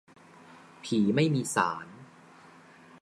[0.83, 1.87] ผีไม่มีศาล